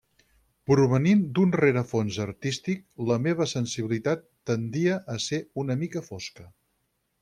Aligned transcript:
Provenint 0.69 1.21
d'un 1.39 1.53
rerefons 1.59 2.17
artístic, 2.25 2.83
la 3.11 3.19
meva 3.29 3.49
sensibilitat 3.55 4.27
tendia 4.53 5.01
a 5.19 5.23
ser 5.31 5.45
una 5.67 5.81
mica 5.87 6.09
fosca. 6.13 6.53